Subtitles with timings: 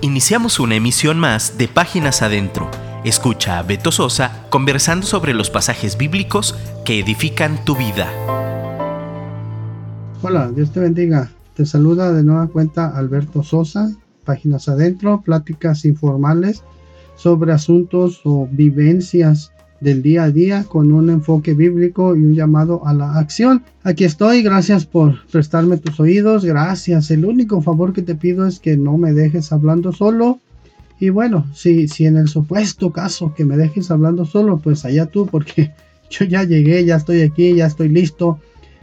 [0.00, 2.70] Iniciamos una emisión más de Páginas Adentro.
[3.04, 6.54] Escucha a Beto Sosa conversando sobre los pasajes bíblicos
[6.84, 8.06] que edifican tu vida.
[10.22, 11.32] Hola, Dios te bendiga.
[11.54, 13.90] Te saluda de nueva cuenta Alberto Sosa,
[14.24, 16.62] Páginas Adentro, pláticas informales
[17.16, 19.50] sobre asuntos o vivencias
[19.80, 23.62] del día a día con un enfoque bíblico y un llamado a la acción.
[23.82, 27.10] Aquí estoy, gracias por prestarme tus oídos, gracias.
[27.10, 30.40] El único favor que te pido es que no me dejes hablando solo.
[31.00, 35.06] Y bueno, si, si en el supuesto caso que me dejes hablando solo, pues allá
[35.06, 35.72] tú, porque
[36.10, 38.40] yo ya llegué, ya estoy aquí, ya estoy listo.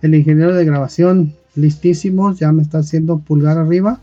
[0.00, 4.00] El ingeniero de grabación, listísimo, ya me está haciendo pulgar arriba.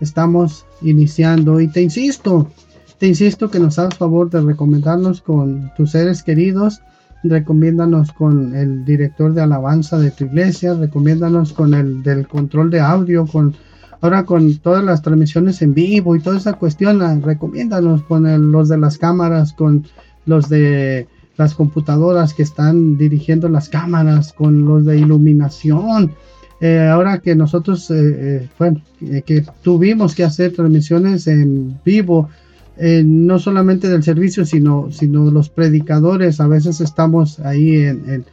[0.00, 2.50] Estamos iniciando y te insisto,
[2.98, 6.80] te insisto que nos hagas favor de recomendarnos con tus seres queridos,
[7.22, 12.80] recomiéndanos con el director de alabanza de tu iglesia, recomiéndanos con el del control de
[12.80, 13.54] audio, con
[14.00, 18.68] ahora con todas las transmisiones en vivo y toda esa cuestión, ah, recomiéndanos con los
[18.68, 19.86] de las cámaras, con
[20.26, 26.12] los de las computadoras que están dirigiendo las cámaras, con los de iluminación.
[26.60, 28.80] Eh, ahora que nosotros, eh, eh, bueno,
[29.26, 32.28] que tuvimos que hacer transmisiones en vivo,
[32.76, 36.40] eh, no solamente del servicio, sino, sino los predicadores.
[36.40, 38.24] A veces estamos ahí en,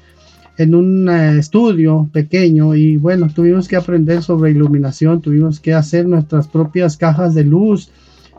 [0.58, 6.08] en, un eh, estudio pequeño y bueno, tuvimos que aprender sobre iluminación, tuvimos que hacer
[6.08, 7.92] nuestras propias cajas de luz,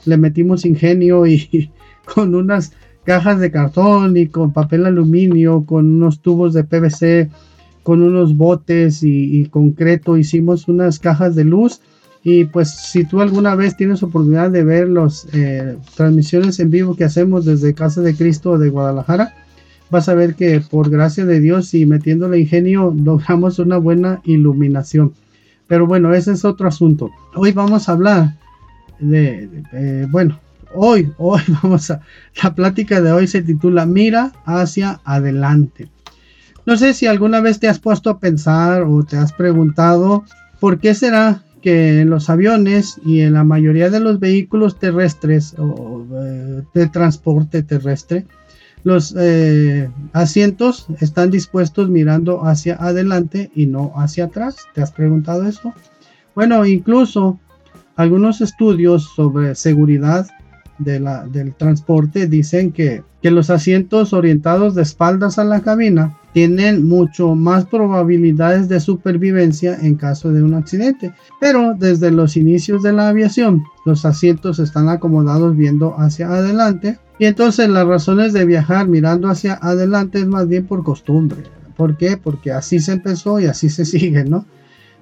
[0.04, 1.70] le metimos ingenio y,
[2.14, 2.72] con unas
[3.04, 7.30] cajas de cartón y con papel aluminio, con unos tubos de PVC,
[7.84, 11.80] con unos botes y, y concreto, hicimos unas cajas de luz
[12.24, 16.94] y pues si tú alguna vez tienes oportunidad de ver las eh, transmisiones en vivo
[16.94, 19.34] que hacemos desde Casa de Cristo de Guadalajara,
[19.90, 25.14] vas a ver que por gracia de Dios y metiéndole ingenio logramos una buena iluminación.
[25.66, 27.10] Pero bueno, ese es otro asunto.
[27.34, 28.36] Hoy vamos a hablar
[29.00, 30.38] de, bueno,
[30.74, 32.02] hoy, hoy vamos a,
[32.40, 35.88] la plática de hoy se titula Mira hacia adelante.
[36.66, 40.24] No sé si alguna vez te has puesto a pensar o te has preguntado
[40.60, 45.54] por qué será que en los aviones y en la mayoría de los vehículos terrestres
[45.58, 48.26] o eh, de transporte terrestre,
[48.84, 54.56] los eh, asientos están dispuestos mirando hacia adelante y no hacia atrás.
[54.74, 55.72] ¿Te has preguntado eso?
[56.34, 57.38] Bueno, incluso
[57.96, 60.26] algunos estudios sobre seguridad
[60.82, 67.34] del transporte dicen que, que los asientos orientados de espaldas a la cabina tienen mucho
[67.34, 71.12] más probabilidades de supervivencia en caso de un accidente.
[71.40, 76.98] Pero desde los inicios de la aviación, los asientos están acomodados viendo hacia adelante.
[77.18, 81.42] Y entonces las razones de viajar mirando hacia adelante es más bien por costumbre.
[81.76, 82.16] ¿Por qué?
[82.16, 84.46] Porque así se empezó y así se sigue, ¿no?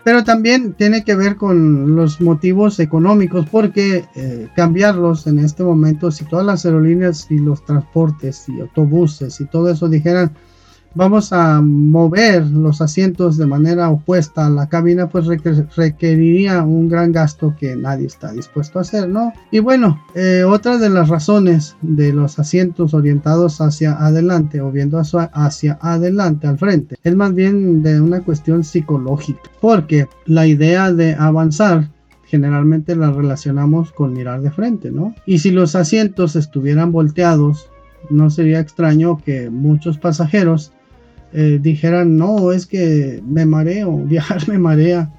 [0.02, 6.10] Pero también tiene que ver con los motivos económicos, porque eh, cambiarlos en este momento,
[6.10, 10.32] si todas las aerolíneas y los transportes y autobuses y todo eso dijeran,
[10.94, 15.26] vamos a mover los asientos de manera opuesta a la cabina, pues
[15.76, 19.32] requeriría un gran gasto que nadie está dispuesto a hacer, ¿no?
[19.50, 24.98] Y bueno, eh, otra de las razones de los asientos orientados hacia adelante o viendo
[24.98, 31.14] hacia adelante, al frente, es más bien de una cuestión psicológica, porque la idea de
[31.14, 31.88] avanzar
[32.24, 35.14] generalmente la relacionamos con mirar de frente, ¿no?
[35.26, 37.70] Y si los asientos estuvieran volteados,
[38.08, 40.72] no sería extraño que muchos pasajeros
[41.32, 45.12] eh, dijeran, no, es que me mareo, viajar me marea.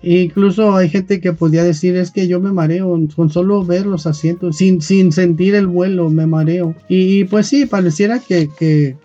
[0.00, 3.84] E incluso hay gente que podía decir, es que yo me mareo con solo ver
[3.84, 6.74] los asientos, sin, sin sentir el vuelo, me mareo.
[6.88, 8.96] Y, pues sí, pareciera que, que,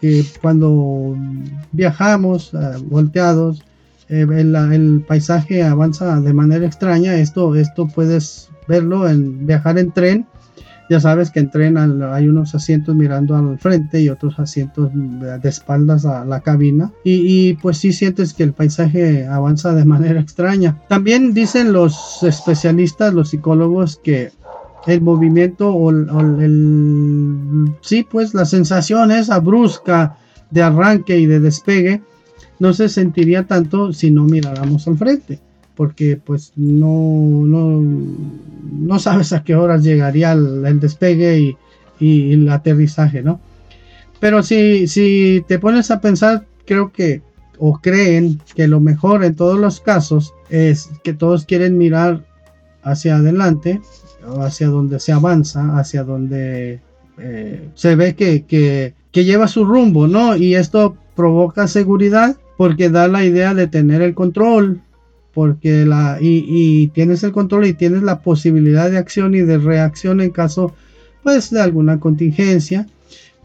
[0.42, 1.18] cuando
[1.72, 3.64] viajamos uh, volteados,
[4.08, 7.16] eh, el, el, paisaje avanza de manera extraña.
[7.16, 10.28] Esto, esto puedes verlo en viajar en tren
[10.90, 15.50] ya sabes que en tren hay unos asientos mirando al frente y otros asientos de
[15.50, 16.92] espaldas a la cabina.
[17.04, 20.80] Y, pues sí sientes que el paisaje avanza de manera extraña.
[20.90, 24.32] También dicen los especialistas, los psicólogos, que
[24.86, 30.18] el movimiento o, el, sí pues la sensación esa brusca
[30.52, 32.02] de arranque y de despegue
[32.60, 35.40] no se sentiría tanto si no miráramos al frente
[35.76, 37.82] porque pues no, no,
[38.72, 41.56] no sabes a qué horas llegaría el, despegue
[42.00, 43.40] y, el aterrizaje, ¿no?
[44.20, 47.22] Pero si, si te pones a pensar, creo que,
[47.58, 52.26] o creen que lo mejor en todos los casos es que todos quieren mirar
[52.84, 53.82] hacia adelante,
[54.40, 56.82] hacia donde se avanza, hacia donde
[57.18, 60.36] eh, se ve que, que lleva su rumbo, ¿no?
[60.36, 64.82] Y esto provoca seguridad porque da la idea de tener el control,
[65.34, 69.58] porque la y, y, tienes el control y tienes la posibilidad de acción y de
[69.58, 70.74] reacción en caso
[71.24, 72.88] pues de alguna contingencia.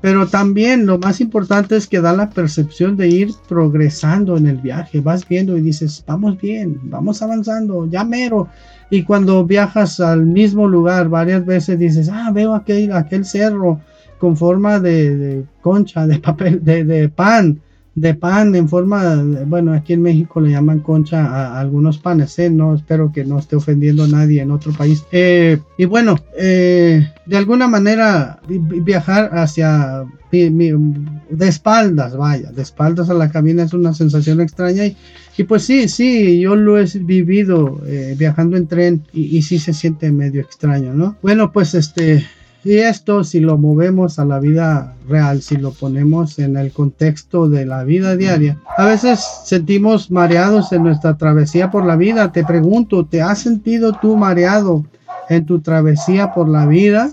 [0.00, 4.58] Pero también lo más importante es que da la percepción de ir progresando en el
[4.58, 5.00] viaje.
[5.00, 8.48] Vas viendo y dices vamos bien vamos avanzando ya mero
[8.90, 13.80] y cuando viajas al mismo lugar varias veces dices ah veo aquel aquel cerro
[14.18, 17.60] con forma de, concha de papel de, de pan
[18.00, 22.48] de pan en forma, bueno, aquí en México le llaman concha a, algunos panes, ¿eh?
[22.50, 25.04] no espero que no esté ofendiendo a nadie en otro país.
[25.10, 33.14] Eh, y bueno, eh, de alguna manera viajar hacia de espaldas, vaya, de espaldas a
[33.14, 34.96] la cabina es una sensación extraña y,
[35.36, 37.80] y pues sí, sí, yo lo he vivido
[38.16, 41.16] viajando en tren y, y sí se siente medio extraño, ¿no?
[41.22, 42.26] Bueno, pues este,
[42.64, 47.48] y esto si lo movemos a la vida real, si lo ponemos en el contexto
[47.48, 52.32] de la vida diaria, a veces sentimos mareados en nuestra travesía por la vida.
[52.32, 54.84] Te pregunto, ¿te has sentido tú mareado
[55.28, 57.10] en tu travesía por la vida?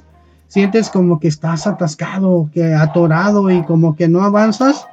[0.48, 4.86] ¿Sientes como que estás atascado, que atorado y como que no avanzas?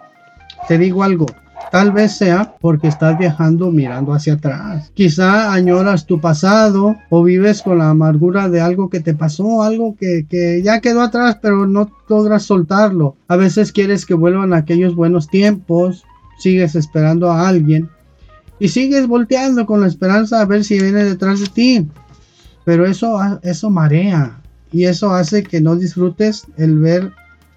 [0.69, 1.27] Te digo algo,
[1.73, 4.91] Tal vez sea porque estás viajando mirando hacia atrás.
[4.93, 9.97] Quizá añoras tu pasado o vives con la amargura de algo que te pasó, algo
[9.97, 13.17] que, que, ya quedó atrás pero no logras soltarlo.
[13.27, 16.05] A veces quieres que vuelvan aquellos buenos tiempos,
[16.39, 17.89] sigues esperando a alguien
[18.59, 21.89] y sigues volteando con la esperanza a ver si viene detrás de ti.
[22.67, 27.13] Pero eso, eso marea y eso hace que no disfrutes el ver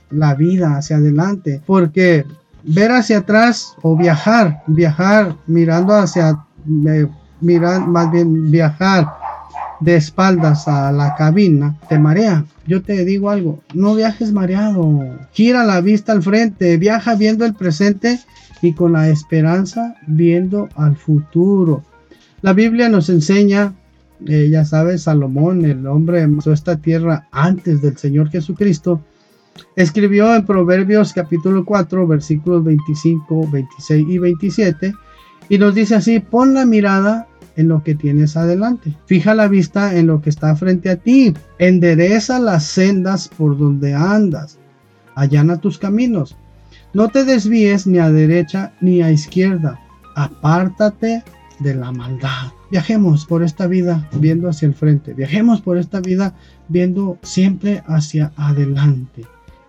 [0.10, 2.24] la vida hacia adelante porque
[2.68, 6.40] ver hacia atrás o viajar, viajar mirando hacia,
[7.42, 9.08] mirar, más bien viajar
[9.80, 12.46] de espaldas a la cabina, te marea.
[12.66, 17.54] Yo te digo algo, no viajes mareado, gira la vista al frente, viaja viendo el
[17.54, 18.20] presente
[18.62, 21.84] y con la esperanza viendo al futuro.
[22.42, 23.74] La Biblia nos enseña,
[24.26, 29.02] eh, ya sabes, Salomón, el hombre empezó esta tierra antes del Señor Jesucristo,
[29.76, 34.94] Escribió en Proverbios capítulo 4 versículos 25, 26 y 27
[35.50, 39.96] y nos dice así, pon la mirada en lo que tienes adelante, fija la vista
[39.98, 44.60] en lo que está frente a ti, endereza las sendas por donde andas,
[45.14, 46.38] allana tus caminos,
[46.94, 49.80] no te desvíes ni a derecha ni a izquierda,
[50.16, 51.24] apártate
[51.60, 52.52] de la maldad.
[52.72, 56.34] Viajemos por esta vida viendo hacia el frente, viajemos por esta vida
[56.70, 59.26] viendo siempre hacia adelante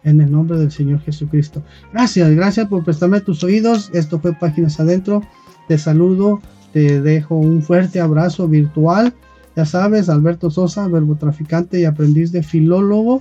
[0.07, 1.63] en el nombre del Señor Jesucristo.
[1.93, 3.91] Gracias, gracias por prestarme tus oídos.
[3.93, 5.23] Esto fue Páginas Adentro.
[5.69, 6.41] Te saludo,
[6.73, 9.13] te dejo un fuerte abrazo virtual.
[9.57, 13.21] Ya sabes, Alberto Sosa, verbo traficante y aprendiz de filólogo.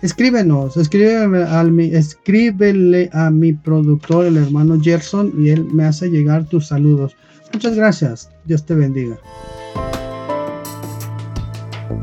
[0.00, 6.08] Escríbenos, escríbeme al mi, escríbele a mi productor, el hermano Gerson, y él me hace
[6.08, 7.16] llegar tus saludos.
[7.52, 8.30] Muchas gracias.
[8.44, 9.18] Dios te bendiga.